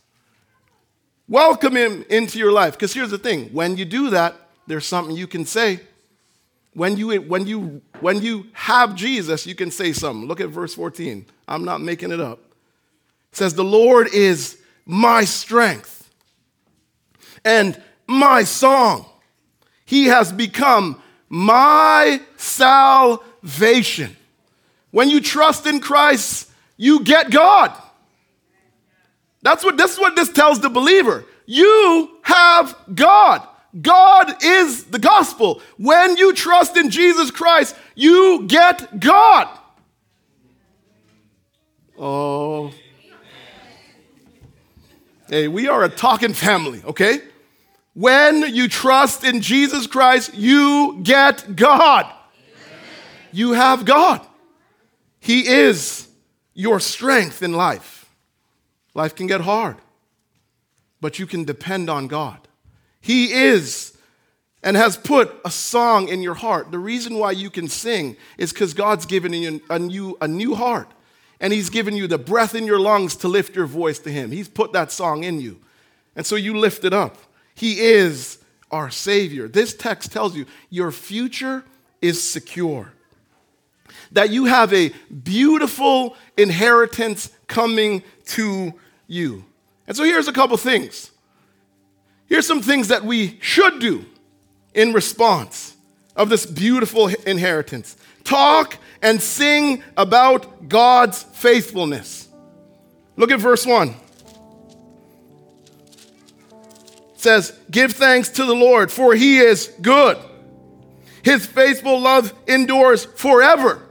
Welcome 1.28 1.76
him 1.76 2.06
into 2.10 2.38
your 2.38 2.52
life. 2.52 2.74
Because 2.74 2.94
here's 2.94 3.12
the 3.12 3.18
thing 3.18 3.50
when 3.52 3.78
you 3.78 3.86
do 3.86 4.12
that, 4.12 4.36
there's 4.68 4.86
something 4.86 5.16
you 5.16 5.28
can 5.28 5.46
say. 5.46 5.80
When 6.74 6.96
you, 6.96 7.20
when, 7.22 7.48
you, 7.48 7.82
when 8.02 8.22
you 8.22 8.46
have 8.54 8.94
Jesus, 8.94 9.48
you 9.48 9.56
can 9.56 9.72
say 9.72 9.92
something. 9.92 10.28
Look 10.28 10.40
at 10.40 10.50
verse 10.50 10.76
14. 10.76 11.26
I'm 11.48 11.66
not 11.66 11.82
making 11.82 12.12
it 12.12 12.20
up. 12.20 12.40
It 13.32 13.38
says, 13.38 13.56
The 13.56 13.64
Lord 13.64 14.08
is 14.14 14.60
my 14.88 15.26
strength 15.26 16.10
and 17.46 17.80
my 18.08 18.44
song. 18.44 19.06
He 19.86 20.06
has 20.06 20.32
become 20.32 21.02
my 21.30 22.22
salvation. 22.38 24.16
When 24.92 25.10
you 25.10 25.22
trust 25.22 25.68
in 25.68 25.82
Christ, 25.82 26.50
you 26.78 27.04
get 27.04 27.30
God. 27.30 27.72
That's 29.42 29.64
what 29.64 29.78
this 29.78 29.94
is 29.94 30.00
what 30.00 30.16
this 30.16 30.32
tells 30.32 30.60
the 30.60 30.70
believer. 30.70 31.26
You 31.46 32.18
have 32.24 32.76
God. 32.94 33.48
God 33.80 34.44
is 34.44 34.86
the 34.86 35.00
gospel. 35.00 35.62
When 35.78 36.18
you 36.18 36.34
trust 36.34 36.78
in 36.78 36.90
Jesus 36.90 37.30
Christ, 37.30 37.76
you 37.96 38.46
get 38.48 39.00
God. 39.00 39.48
Oh. 41.98 42.72
Hey, 45.30 45.50
we 45.50 45.68
are 45.68 45.84
a 45.84 45.90
talking 45.90 46.34
family, 46.34 46.82
okay? 46.86 47.20
When 47.94 48.56
you 48.56 48.70
trust 48.70 49.26
in 49.26 49.42
Jesus 49.42 49.88
Christ, 49.88 50.34
you 50.34 51.00
get 51.04 51.56
God. 51.56 52.06
You 53.32 53.52
have 53.52 53.84
God. 53.84 54.26
He 55.20 55.48
is 55.48 56.08
your 56.54 56.80
strength 56.80 57.44
in 57.44 57.54
life. 57.54 58.10
Life 58.94 59.16
can 59.16 59.28
get 59.28 59.42
hard, 59.42 59.78
but 61.02 61.20
you 61.20 61.28
can 61.28 61.44
depend 61.44 61.90
on 61.90 62.08
God. 62.08 62.48
He 63.02 63.34
is 63.34 63.98
and 64.64 64.76
has 64.76 64.98
put 64.98 65.34
a 65.46 65.52
song 65.52 66.08
in 66.08 66.22
your 66.22 66.34
heart. 66.34 66.72
The 66.72 66.80
reason 66.80 67.18
why 67.18 67.32
you 67.32 67.50
can 67.50 67.68
sing 67.68 68.16
is 68.38 68.54
because 68.54 68.74
God's 68.74 69.06
given 69.06 69.34
you 69.34 69.62
a 69.70 69.78
new, 69.78 70.18
a 70.20 70.28
new 70.28 70.56
heart, 70.56 70.92
and 71.40 71.54
He's 71.54 71.70
given 71.70 71.96
you 71.96 72.08
the 72.08 72.18
breath 72.18 72.56
in 72.56 72.66
your 72.66 72.80
lungs 72.80 73.16
to 73.18 73.28
lift 73.28 73.56
your 73.56 73.66
voice 73.66 74.00
to 74.00 74.12
Him. 74.12 74.32
He's 74.32 74.50
put 74.50 74.74
that 74.74 74.92
song 74.92 75.24
in 75.24 75.40
you. 75.40 75.60
And 76.16 76.26
so 76.26 76.36
you 76.36 76.58
lift 76.58 76.84
it 76.84 76.94
up. 76.94 77.18
He 77.54 77.80
is 77.80 78.40
our 78.72 78.90
Savior. 78.90 79.48
This 79.48 79.74
text 79.74 80.12
tells 80.12 80.36
you 80.36 80.46
your 80.70 80.92
future 80.92 81.64
is 82.02 82.22
secure, 82.22 82.92
that 84.12 84.30
you 84.30 84.46
have 84.46 84.74
a 84.74 84.90
beautiful 85.24 86.16
inheritance 86.38 87.32
coming 87.48 88.04
to 88.26 88.74
you. 89.08 89.46
And 89.88 89.96
so 89.96 90.04
here's 90.04 90.28
a 90.28 90.34
couple 90.34 90.58
things. 90.58 91.12
Here's 92.28 92.46
some 92.46 92.62
things 92.62 92.90
that 92.90 93.04
we 93.04 93.38
should 93.42 93.80
do 93.80 94.06
in 94.74 94.94
response 94.94 95.76
of 96.16 96.30
this 96.30 96.46
beautiful 96.46 97.08
inheritance 97.26 97.96
talk 98.24 98.78
and 99.02 99.22
sing 99.22 99.84
about 99.96 100.70
God's 100.70 101.24
faithfulness. 101.24 102.28
Look 103.16 103.32
at 103.32 103.40
verse 103.40 103.66
1. 103.66 103.90
It 103.90 103.96
says, 107.16 107.58
Give 107.70 107.92
thanks 107.92 108.30
to 108.30 108.46
the 108.46 108.56
Lord, 108.56 108.92
for 108.92 109.16
he 109.16 109.40
is 109.40 109.74
good. 109.82 110.18
His 111.24 111.46
faithful 111.46 112.00
love 112.00 112.34
endures 112.48 113.06
forever. 113.06 113.82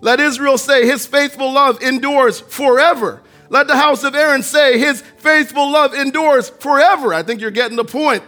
Let 0.00 0.18
Israel 0.18 0.58
say, 0.58 0.86
His 0.86 1.06
faithful 1.06 1.52
love 1.52 1.80
endures 1.82 2.40
forever. 2.40 3.22
Let 3.50 3.68
the 3.68 3.76
house 3.76 4.02
of 4.02 4.14
Aaron 4.14 4.42
say, 4.42 4.78
His 4.78 5.00
faithful 5.00 5.70
love 5.70 5.94
endures 5.94 6.48
forever. 6.48 7.14
I 7.14 7.22
think 7.22 7.40
you're 7.40 7.50
getting 7.50 7.76
the 7.76 7.84
point. 7.84 8.24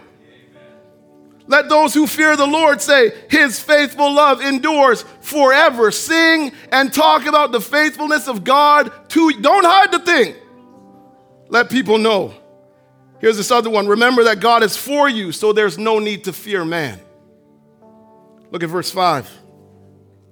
Let 1.47 1.69
those 1.69 1.93
who 1.93 2.07
fear 2.07 2.37
the 2.37 2.47
Lord 2.47 2.81
say, 2.81 3.13
His 3.29 3.61
faithful 3.61 4.13
love 4.13 4.41
endures 4.41 5.03
forever. 5.21 5.91
Sing 5.91 6.53
and 6.73 6.93
talk 6.93 7.27
about 7.27 7.53
the 7.53 7.61
faithfulness 7.61 8.29
of 8.29 8.45
God 8.45 8.91
to 9.11 9.31
don't 9.43 9.65
hide 9.65 9.93
the 9.93 9.99
thing. 9.99 10.35
Let 11.49 11.71
people 11.71 11.99
know 11.99 12.35
Here's 13.25 13.39
this 13.39 13.51
other 13.51 13.71
one. 13.71 13.87
Remember 13.87 14.25
that 14.25 14.41
God 14.41 14.63
is 14.63 14.77
for 14.77 15.09
you, 15.09 15.33
so 15.33 15.55
there's 15.55 15.79
no 15.79 15.99
need 15.99 16.25
to 16.25 16.33
fear 16.35 16.63
man. 16.63 17.01
Look 18.51 18.63
at 18.63 18.69
verse 18.69 18.91
5. 18.91 19.27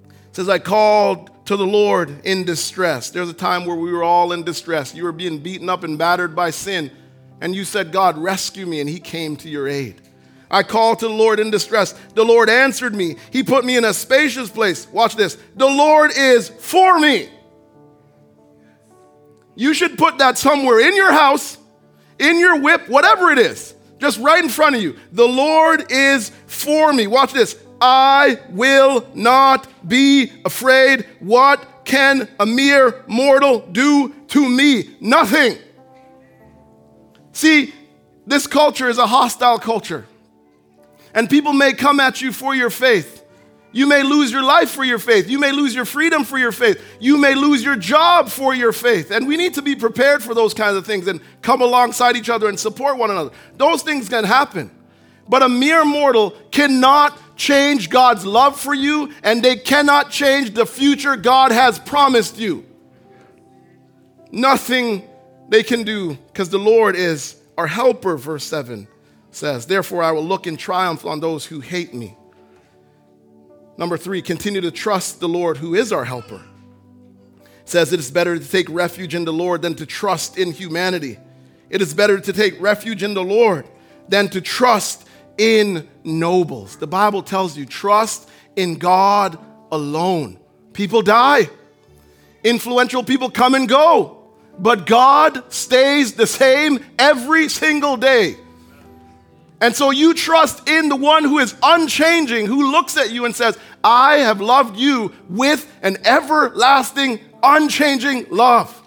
It 0.05 0.35
says, 0.35 0.47
I 0.47 0.59
called 0.59 1.47
to 1.47 1.57
the 1.57 1.65
Lord 1.65 2.23
in 2.23 2.43
distress. 2.43 3.09
There's 3.09 3.29
a 3.29 3.33
time 3.33 3.65
where 3.65 3.75
we 3.75 3.91
were 3.91 4.03
all 4.03 4.31
in 4.31 4.43
distress. 4.43 4.93
You 4.93 5.05
were 5.05 5.11
being 5.11 5.39
beaten 5.39 5.69
up 5.69 5.83
and 5.83 5.97
battered 5.97 6.35
by 6.35 6.51
sin, 6.51 6.91
and 7.41 7.55
you 7.55 7.65
said, 7.65 7.91
God, 7.91 8.15
rescue 8.15 8.67
me, 8.67 8.79
and 8.79 8.87
He 8.87 8.99
came 8.99 9.37
to 9.37 9.49
your 9.49 9.67
aid. 9.67 9.99
I 10.53 10.63
called 10.63 10.99
to 10.99 11.07
the 11.07 11.13
Lord 11.13 11.41
in 11.41 11.51
distress. 11.51 11.93
The 12.13 12.23
Lord 12.23 12.49
answered 12.49 12.95
me. 12.95 13.17
He 13.31 13.43
put 13.43 13.65
me 13.65 13.75
in 13.75 13.83
a 13.83 13.93
spacious 13.93 14.49
place. 14.49 14.87
Watch 14.87 15.17
this. 15.17 15.37
The 15.55 15.65
Lord 15.65 16.11
is 16.15 16.47
for 16.47 16.97
me. 16.99 17.29
You 19.55 19.73
should 19.73 19.97
put 19.97 20.19
that 20.19 20.37
somewhere 20.37 20.79
in 20.79 20.95
your 20.95 21.11
house 21.11 21.57
in 22.19 22.39
your 22.39 22.59
whip, 22.59 22.87
whatever 22.87 23.31
it 23.31 23.37
is, 23.37 23.73
just 23.99 24.19
right 24.19 24.43
in 24.43 24.49
front 24.49 24.75
of 24.75 24.81
you. 24.81 24.95
The 25.11 25.27
Lord 25.27 25.91
is 25.91 26.31
for 26.47 26.93
me. 26.93 27.07
Watch 27.07 27.33
this. 27.33 27.57
I 27.81 28.39
will 28.49 29.05
not 29.13 29.67
be 29.87 30.31
afraid. 30.45 31.05
What 31.19 31.85
can 31.85 32.29
a 32.39 32.45
mere 32.45 33.03
mortal 33.07 33.59
do 33.71 34.13
to 34.29 34.49
me? 34.49 34.95
Nothing. 35.01 35.57
See, 37.33 37.73
this 38.25 38.47
culture 38.47 38.89
is 38.89 38.97
a 38.97 39.07
hostile 39.07 39.59
culture. 39.59 40.05
And 41.13 41.29
people 41.29 41.53
may 41.53 41.73
come 41.73 41.99
at 41.99 42.21
you 42.21 42.31
for 42.31 42.55
your 42.55 42.69
faith. 42.69 43.23
You 43.71 43.87
may 43.87 44.03
lose 44.03 44.31
your 44.31 44.43
life 44.43 44.69
for 44.69 44.83
your 44.83 44.99
faith. 44.99 45.27
You 45.27 45.39
may 45.39 45.51
lose 45.51 45.73
your 45.73 45.85
freedom 45.85 46.23
for 46.23 46.37
your 46.37 46.51
faith. 46.51 46.81
You 46.99 47.17
may 47.17 47.33
lose 47.33 47.63
your 47.63 47.75
job 47.75 48.29
for 48.29 48.53
your 48.53 48.71
faith. 48.71 49.09
And 49.09 49.27
we 49.27 49.35
need 49.35 49.55
to 49.55 49.63
be 49.63 49.75
prepared 49.75 50.21
for 50.21 50.35
those 50.35 50.53
kinds 50.53 50.77
of 50.77 50.85
things 50.85 51.07
and 51.07 51.19
come 51.41 51.61
alongside 51.61 52.15
each 52.15 52.29
other 52.29 52.47
and 52.47 52.59
support 52.59 52.97
one 52.97 53.09
another. 53.09 53.31
Those 53.57 53.81
things 53.81 54.07
can 54.09 54.25
happen. 54.25 54.69
But 55.27 55.41
a 55.41 55.49
mere 55.49 55.83
mortal 55.85 56.31
cannot 56.51 57.17
change 57.35 57.89
God's 57.89 58.25
love 58.25 58.59
for 58.59 58.75
you, 58.75 59.11
and 59.23 59.41
they 59.41 59.55
cannot 59.55 60.11
change 60.11 60.53
the 60.53 60.67
future 60.67 61.15
God 61.15 61.51
has 61.51 61.79
promised 61.79 62.37
you. 62.37 62.65
Nothing 64.31 65.07
they 65.49 65.63
can 65.63 65.83
do 65.83 66.15
because 66.27 66.49
the 66.49 66.59
Lord 66.59 66.95
is 66.95 67.37
our 67.57 67.67
helper, 67.67 68.17
verse 68.17 68.43
7 68.43 68.87
says. 69.35 69.65
Therefore, 69.65 70.03
I 70.03 70.11
will 70.11 70.25
look 70.25 70.47
in 70.47 70.57
triumph 70.57 71.05
on 71.05 71.19
those 71.19 71.45
who 71.45 71.59
hate 71.59 71.93
me. 71.93 72.15
Number 73.77 73.97
three, 73.97 74.21
continue 74.21 74.61
to 74.61 74.71
trust 74.71 75.19
the 75.19 75.29
Lord 75.29 75.57
who 75.57 75.73
is 75.73 75.91
our 75.91 76.05
helper. 76.05 76.41
It 77.41 77.69
says 77.69 77.93
it 77.93 77.99
is 77.99 78.11
better 78.11 78.37
to 78.37 78.45
take 78.45 78.69
refuge 78.69 79.15
in 79.15 79.25
the 79.25 79.33
Lord 79.33 79.61
than 79.61 79.75
to 79.75 79.85
trust 79.85 80.37
in 80.37 80.51
humanity. 80.51 81.17
It 81.69 81.81
is 81.81 81.93
better 81.93 82.19
to 82.19 82.33
take 82.33 82.61
refuge 82.61 83.01
in 83.01 83.13
the 83.13 83.23
Lord 83.23 83.67
than 84.07 84.29
to 84.29 84.41
trust 84.41 85.07
in 85.37 85.87
nobles. 86.03 86.75
The 86.75 86.87
Bible 86.87 87.23
tells 87.23 87.57
you 87.57 87.65
trust 87.65 88.29
in 88.55 88.75
God 88.75 89.39
alone. 89.71 90.39
People 90.73 91.01
die, 91.01 91.49
influential 92.43 93.03
people 93.03 93.29
come 93.29 93.55
and 93.55 93.67
go, 93.67 94.23
but 94.59 94.85
God 94.85 95.51
stays 95.51 96.13
the 96.13 96.27
same 96.27 96.79
every 96.99 97.49
single 97.49 97.97
day. 97.97 98.35
And 99.63 99.73
so 99.73 99.91
you 99.91 100.13
trust 100.13 100.67
in 100.67 100.89
the 100.89 100.97
one 100.97 101.23
who 101.23 101.39
is 101.39 101.55
unchanging, 101.63 102.47
who 102.47 102.73
looks 102.73 102.97
at 102.97 103.11
you 103.11 103.23
and 103.23 103.33
says, 103.33 103.57
I 103.81 104.15
have 104.15 104.41
loved 104.41 104.75
you 104.77 105.13
with 105.29 105.73
an 105.81 106.05
everlasting, 106.05 107.21
unchanging 107.41 108.25
love. 108.29 108.77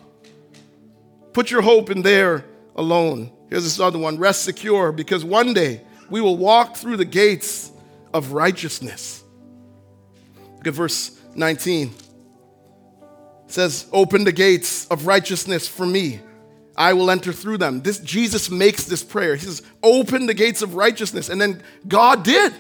Put 1.33 1.51
your 1.51 1.63
hope 1.63 1.89
in 1.89 2.03
there 2.03 2.45
alone. 2.75 3.33
Here's 3.49 3.65
this 3.65 3.81
other 3.81 3.99
one 3.99 4.19
rest 4.19 4.43
secure 4.43 4.93
because 4.93 5.25
one 5.25 5.55
day 5.55 5.81
we 6.11 6.21
will 6.21 6.37
walk 6.37 6.77
through 6.77 6.99
the 6.99 7.07
gates 7.07 7.73
of 8.13 8.33
righteousness. 8.33 9.25
Look 10.59 10.67
at 10.67 10.75
verse 10.75 11.19
19. 11.35 11.87
It 11.87 11.95
says, 13.47 13.87
Open 13.95 14.25
the 14.25 14.33
gates 14.33 14.87
of 14.89 15.07
righteousness 15.07 15.67
for 15.67 15.87
me. 15.87 16.21
I 16.77 16.93
will 16.93 17.11
enter 17.11 17.33
through 17.33 17.59
them. 17.59 17.81
This 17.83 17.99
Jesus 17.99 18.51
makes 18.51 18.85
this 18.85 19.03
prayer. 19.03 19.35
He 19.35 19.47
says, 19.47 19.63
"Open 19.83 20.27
the 20.27 20.35
gates 20.35 20.63
of 20.63 20.75
righteousness." 20.75 21.29
And 21.29 21.41
then 21.41 21.63
God 21.89 22.23
did 22.23 22.53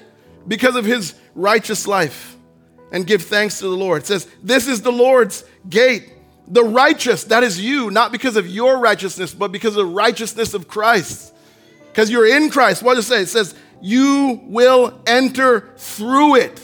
because 0.48 0.74
of 0.74 0.84
his 0.84 1.14
righteous 1.34 1.86
life. 1.86 2.36
And 2.92 3.06
give 3.06 3.22
thanks 3.22 3.58
to 3.58 3.64
the 3.64 3.76
Lord. 3.76 4.02
It 4.02 4.06
says, 4.06 4.26
"This 4.42 4.68
is 4.68 4.80
the 4.82 4.92
Lord's 4.92 5.44
gate." 5.68 6.12
The 6.48 6.62
righteous, 6.62 7.24
that 7.24 7.42
is 7.42 7.60
you, 7.60 7.90
not 7.90 8.12
because 8.12 8.36
of 8.36 8.46
your 8.46 8.78
righteousness, 8.78 9.34
but 9.34 9.50
because 9.50 9.70
of 9.70 9.86
the 9.86 9.92
righteousness 9.92 10.54
of 10.54 10.68
Christ. 10.68 11.32
Because 11.92 12.08
you're 12.08 12.26
in 12.26 12.50
Christ. 12.50 12.84
What 12.84 12.94
does 12.94 13.06
it 13.06 13.08
say? 13.08 13.22
It 13.22 13.28
says, 13.28 13.54
"You 13.82 14.40
will 14.44 14.94
enter 15.06 15.70
through 15.76 16.36
it." 16.36 16.60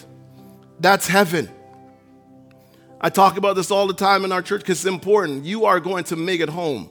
That's 0.79 1.09
heaven. 1.09 1.51
I 3.01 3.09
talk 3.09 3.37
about 3.37 3.57
this 3.57 3.73
all 3.73 3.89
the 3.89 3.95
time 3.95 4.25
in 4.25 4.31
our 4.31 4.43
church 4.43 4.61
because 4.61 4.79
it's 4.79 4.87
important. 4.87 5.45
You 5.45 5.65
are 5.65 5.81
going 5.81 6.05
to 6.05 6.17
make 6.17 6.41
it 6.41 6.49
home. 6.49 6.89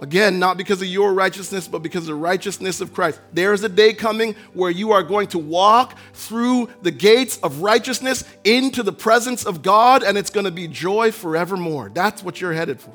Again, 0.00 0.38
not 0.38 0.58
because 0.58 0.82
of 0.82 0.88
your 0.88 1.14
righteousness, 1.14 1.66
but 1.66 1.82
because 1.82 2.02
of 2.02 2.08
the 2.08 2.14
righteousness 2.14 2.80
of 2.80 2.92
Christ. 2.92 3.18
There 3.32 3.54
is 3.54 3.64
a 3.64 3.68
day 3.68 3.94
coming 3.94 4.34
where 4.52 4.70
you 4.70 4.92
are 4.92 5.02
going 5.02 5.28
to 5.28 5.38
walk 5.38 5.96
through 6.12 6.68
the 6.82 6.90
gates 6.90 7.38
of 7.38 7.62
righteousness 7.62 8.24
into 8.44 8.82
the 8.82 8.92
presence 8.92 9.46
of 9.46 9.62
God, 9.62 10.02
and 10.02 10.18
it's 10.18 10.30
going 10.30 10.44
to 10.44 10.50
be 10.50 10.68
joy 10.68 11.12
forevermore. 11.12 11.90
That's 11.94 12.22
what 12.22 12.40
you're 12.40 12.52
headed 12.52 12.80
for. 12.80 12.92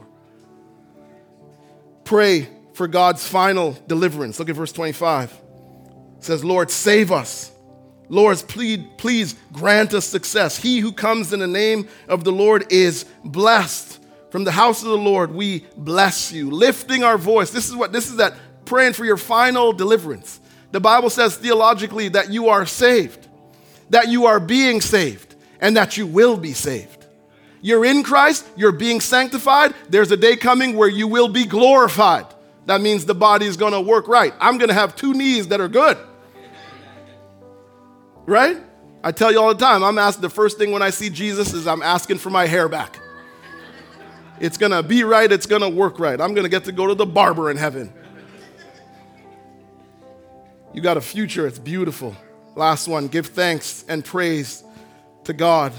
Pray 2.03 2.49
for 2.73 2.87
God's 2.87 3.27
final 3.27 3.77
deliverance. 3.87 4.37
Look 4.37 4.49
at 4.49 4.55
verse 4.55 4.71
25. 4.71 5.31
It 6.17 6.23
says, 6.23 6.45
Lord, 6.45 6.69
save 6.69 7.11
us. 7.11 7.51
Lord, 8.09 8.43
please, 8.47 8.85
please 8.97 9.35
grant 9.53 9.93
us 9.93 10.05
success. 10.05 10.57
He 10.57 10.79
who 10.79 10.91
comes 10.91 11.31
in 11.31 11.39
the 11.39 11.47
name 11.47 11.87
of 12.07 12.25
the 12.25 12.31
Lord 12.31 12.65
is 12.69 13.05
blessed. 13.23 14.00
From 14.31 14.45
the 14.45 14.51
house 14.51 14.81
of 14.81 14.87
the 14.87 14.97
Lord, 14.97 15.33
we 15.33 15.65
bless 15.75 16.31
you, 16.31 16.49
lifting 16.49 17.03
our 17.03 17.17
voice. 17.17 17.51
This 17.51 17.67
is 17.67 17.75
what 17.75 17.91
this 17.91 18.09
is 18.09 18.15
that 18.15 18.33
praying 18.65 18.93
for 18.93 19.03
your 19.03 19.17
final 19.17 19.73
deliverance 19.73 20.39
The 20.71 20.79
Bible 20.79 21.09
says 21.09 21.35
theologically 21.35 22.07
that 22.09 22.31
you 22.31 22.47
are 22.47 22.65
saved, 22.65 23.27
that 23.89 24.07
you 24.07 24.27
are 24.27 24.39
being 24.39 24.79
saved, 24.79 25.35
and 25.59 25.75
that 25.75 25.97
you 25.97 26.07
will 26.07 26.37
be 26.37 26.53
saved. 26.53 27.05
You're 27.61 27.83
in 27.83 28.03
Christ, 28.03 28.47
you're 28.55 28.71
being 28.71 29.01
sanctified. 29.01 29.73
There's 29.89 30.11
a 30.11 30.17
day 30.17 30.37
coming 30.37 30.77
where 30.77 30.87
you 30.87 31.09
will 31.09 31.27
be 31.27 31.45
glorified. 31.45 32.25
That 32.67 32.79
means 32.79 33.05
the 33.05 33.13
body 33.13 33.47
is 33.47 33.57
going 33.57 33.73
to 33.73 33.81
work 33.81 34.07
right. 34.07 34.33
I'm 34.39 34.57
going 34.57 34.69
to 34.69 34.73
have 34.73 34.95
two 34.95 35.13
knees 35.13 35.49
that 35.49 35.59
are 35.59 35.67
good. 35.67 35.97
Right? 38.25 38.57
I 39.03 39.11
tell 39.11 39.29
you 39.29 39.41
all 39.41 39.53
the 39.53 39.59
time, 39.59 39.83
I'm 39.83 39.97
asking 39.97 40.21
the 40.21 40.29
first 40.29 40.57
thing 40.57 40.71
when 40.71 40.81
I 40.81 40.89
see 40.91 41.09
Jesus 41.09 41.53
is 41.53 41.67
I'm 41.67 41.81
asking 41.81 42.19
for 42.19 42.29
my 42.29 42.45
hair 42.45 42.69
back. 42.69 43.00
It's 44.41 44.57
going 44.57 44.71
to 44.71 44.81
be 44.81 45.03
right, 45.03 45.31
it's 45.31 45.45
going 45.45 45.61
to 45.61 45.69
work 45.69 45.99
right. 45.99 46.19
I'm 46.19 46.33
going 46.33 46.45
to 46.45 46.49
get 46.49 46.65
to 46.65 46.71
go 46.71 46.87
to 46.87 46.95
the 46.95 47.05
barber 47.05 47.51
in 47.51 47.57
heaven. 47.57 47.93
You 50.73 50.81
got 50.81 50.97
a 50.97 51.01
future, 51.01 51.45
it's 51.45 51.59
beautiful. 51.59 52.15
Last 52.55 52.87
one 52.87 53.07
give 53.07 53.27
thanks 53.27 53.85
and 53.87 54.03
praise 54.03 54.63
to 55.25 55.33
God 55.33 55.73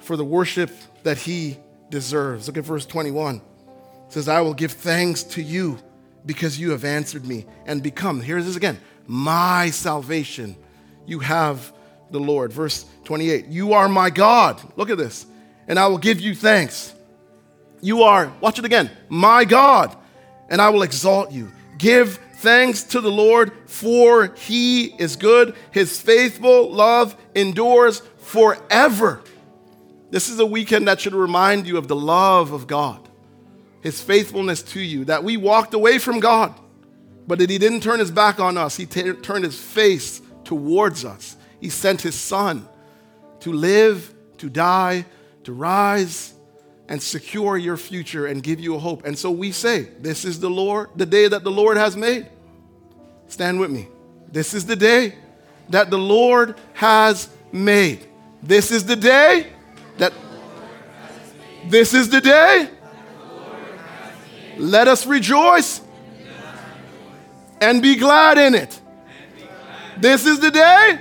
for 0.00 0.18
the 0.18 0.24
worship 0.24 0.70
that 1.02 1.16
He 1.16 1.56
deserves. 1.88 2.46
Look 2.46 2.58
at 2.58 2.64
verse 2.64 2.84
21. 2.84 3.36
It 3.36 3.42
says, 4.10 4.28
I 4.28 4.42
will 4.42 4.52
give 4.52 4.72
thanks 4.72 5.22
to 5.22 5.42
you 5.42 5.78
because 6.26 6.60
you 6.60 6.72
have 6.72 6.84
answered 6.84 7.24
me 7.24 7.46
and 7.64 7.82
become, 7.82 8.20
here's 8.20 8.44
this 8.44 8.56
again, 8.56 8.78
my 9.06 9.70
salvation. 9.70 10.56
You 11.06 11.20
have 11.20 11.72
the 12.10 12.20
Lord. 12.20 12.52
Verse 12.52 12.84
28 13.04 13.46
You 13.46 13.72
are 13.72 13.88
my 13.88 14.10
God. 14.10 14.60
Look 14.76 14.90
at 14.90 14.98
this. 14.98 15.24
And 15.66 15.78
I 15.78 15.86
will 15.86 15.98
give 15.98 16.20
you 16.20 16.34
thanks. 16.34 16.94
You 17.82 18.04
are, 18.04 18.32
watch 18.40 18.58
it 18.60 18.64
again, 18.64 18.90
my 19.08 19.44
God, 19.44 19.94
and 20.48 20.62
I 20.62 20.70
will 20.70 20.82
exalt 20.82 21.32
you. 21.32 21.50
Give 21.78 22.16
thanks 22.36 22.84
to 22.84 23.00
the 23.00 23.10
Lord, 23.10 23.52
for 23.66 24.28
he 24.36 24.86
is 24.98 25.16
good. 25.16 25.56
His 25.72 26.00
faithful 26.00 26.72
love 26.72 27.16
endures 27.34 28.00
forever. 28.18 29.22
This 30.10 30.28
is 30.28 30.38
a 30.38 30.46
weekend 30.46 30.86
that 30.86 31.00
should 31.00 31.14
remind 31.14 31.66
you 31.66 31.76
of 31.76 31.88
the 31.88 31.96
love 31.96 32.52
of 32.52 32.68
God, 32.68 33.08
his 33.80 34.00
faithfulness 34.00 34.62
to 34.62 34.80
you, 34.80 35.04
that 35.06 35.24
we 35.24 35.36
walked 35.36 35.74
away 35.74 35.98
from 35.98 36.20
God, 36.20 36.54
but 37.26 37.40
that 37.40 37.50
he 37.50 37.58
didn't 37.58 37.82
turn 37.82 37.98
his 37.98 38.12
back 38.12 38.38
on 38.38 38.56
us. 38.56 38.76
He 38.76 38.86
t- 38.86 39.12
turned 39.14 39.44
his 39.44 39.58
face 39.58 40.22
towards 40.44 41.04
us. 41.04 41.36
He 41.60 41.68
sent 41.68 42.02
his 42.02 42.14
son 42.14 42.68
to 43.40 43.52
live, 43.52 44.14
to 44.38 44.48
die, 44.48 45.04
to 45.44 45.52
rise, 45.52 46.31
and 46.92 47.02
secure 47.02 47.56
your 47.56 47.78
future 47.78 48.26
and 48.26 48.42
give 48.42 48.60
you 48.60 48.74
a 48.74 48.78
hope. 48.78 49.06
And 49.06 49.18
so 49.18 49.30
we 49.30 49.50
say, 49.50 49.88
This 50.00 50.26
is 50.26 50.40
the 50.40 50.50
Lord, 50.50 50.90
the 50.94 51.06
day 51.06 51.26
that 51.26 51.42
the 51.42 51.50
Lord 51.50 51.78
has 51.78 51.96
made. 51.96 52.26
Stand 53.28 53.58
with 53.58 53.70
me. 53.70 53.88
This 54.30 54.52
is 54.52 54.66
the 54.66 54.76
day 54.76 55.14
that 55.70 55.88
the 55.88 55.96
Lord 55.96 56.54
has 56.74 57.30
made. 57.50 58.06
This 58.42 58.70
is 58.70 58.84
the 58.84 58.96
day 58.96 59.46
that 59.96 60.12
this 61.66 61.94
is 61.94 62.10
the 62.10 62.20
day. 62.20 62.68
Let 64.58 64.86
us 64.86 65.06
rejoice 65.06 65.80
and 67.62 67.80
be 67.80 67.96
glad 67.96 68.36
in 68.36 68.54
it. 68.54 68.78
This 69.96 70.26
is 70.26 70.40
the 70.40 70.50
day. 70.50 71.00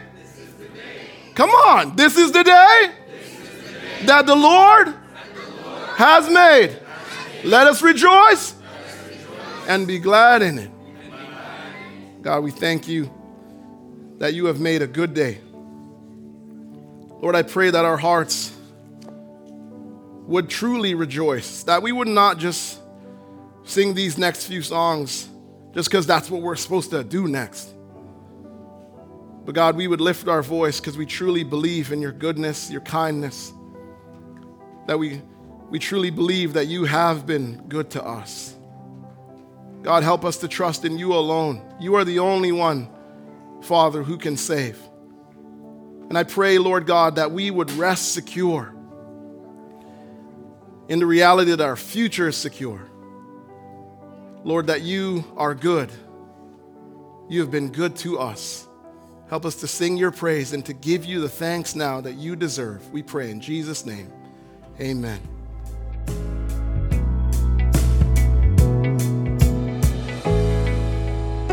Come 1.36 1.50
on. 1.50 1.98
This 1.98 2.16
is 2.16 2.32
the 2.32 2.46
day 2.46 2.92
that 4.06 4.26
the 4.26 4.36
Lord 4.36 5.01
has 6.02 6.28
made. 6.28 6.76
Let 7.44 7.68
us 7.68 7.84
rejoice 7.84 8.56
and 9.68 9.86
be 9.86 10.00
glad 10.00 10.42
in 10.42 10.58
it. 10.58 10.72
God, 12.24 12.40
we 12.40 12.50
thank 12.50 12.88
you 12.88 13.12
that 14.18 14.34
you 14.34 14.46
have 14.46 14.60
made 14.60 14.82
a 14.82 14.88
good 14.88 15.14
day. 15.14 15.40
Lord, 17.22 17.36
I 17.36 17.44
pray 17.44 17.70
that 17.70 17.86
our 17.86 17.98
hearts 17.98 18.52
would 20.26 20.50
truly 20.50 20.96
rejoice, 20.96 21.62
that 21.66 21.84
we 21.84 21.92
would 21.92 22.08
not 22.08 22.40
just 22.40 22.80
sing 23.64 23.94
these 23.94 24.18
next 24.18 24.48
few 24.48 24.64
songs 24.64 25.30
just 25.76 25.88
because 25.88 26.08
that's 26.08 26.32
what 26.32 26.42
we're 26.42 26.56
supposed 26.56 26.90
to 26.90 27.04
do 27.04 27.28
next. 27.28 27.76
But 29.46 29.54
God, 29.54 29.76
we 29.76 29.88
would 29.88 30.02
lift 30.02 30.28
our 30.28 30.42
voice 30.42 30.80
because 30.80 30.98
we 30.98 31.06
truly 31.06 31.44
believe 31.44 31.92
in 31.92 32.02
your 32.02 32.12
goodness, 32.12 32.72
your 32.72 32.82
kindness, 32.82 33.54
that 34.88 34.98
we, 34.98 35.22
we 35.72 35.80
truly 35.80 36.10
believe 36.10 36.54
that 36.54 36.68
you 36.68 36.84
have 36.84 37.26
been 37.26 37.56
good 37.70 37.90
to 37.92 38.04
us. 38.04 38.54
God, 39.84 40.04
help 40.04 40.26
us 40.26 40.38
to 40.38 40.50
trust 40.50 40.84
in 40.84 41.00
you 41.00 41.14
alone. 41.14 41.62
You 41.80 41.96
are 41.96 42.04
the 42.04 42.20
only 42.20 42.52
one, 42.52 42.90
Father, 43.62 44.04
who 44.04 44.18
can 44.18 44.36
save. 44.36 44.78
And 46.10 46.18
I 46.18 46.24
pray, 46.24 46.58
Lord 46.58 46.86
God, 46.86 47.16
that 47.16 47.32
we 47.32 47.50
would 47.50 47.72
rest 47.72 48.14
secure 48.14 48.76
in 50.90 51.00
the 51.00 51.06
reality 51.06 51.52
that 51.52 51.62
our 51.62 51.78
future 51.78 52.28
is 52.28 52.36
secure. 52.36 52.86
Lord, 54.44 54.68
that 54.68 54.82
you 54.82 55.24
are 55.38 55.56
good. 55.56 55.90
You 57.30 57.40
have 57.40 57.50
been 57.50 57.72
good 57.72 57.96
to 57.98 58.20
us. 58.20 58.68
Help 59.30 59.46
us 59.46 59.56
to 59.62 59.68
sing 59.68 59.96
your 59.96 60.12
praise 60.12 60.52
and 60.52 60.66
to 60.66 60.74
give 60.74 61.06
you 61.06 61.22
the 61.22 61.30
thanks 61.30 61.76
now 61.76 62.02
that 62.02 62.16
you 62.16 62.36
deserve. 62.36 62.92
We 62.92 63.04
pray 63.04 63.32
in 63.32 63.40
Jesus' 63.40 63.86
name. 63.86 64.12
Amen. 64.82 65.31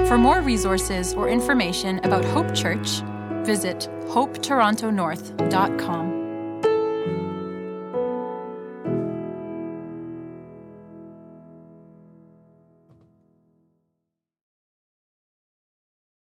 For 0.09 0.17
more 0.17 0.41
resources 0.41 1.13
or 1.13 1.29
information 1.29 1.99
about 1.99 2.25
Hope 2.25 2.55
Church, 2.55 3.03
visit 3.45 3.91
hopetorontonorth.com. 4.09 6.18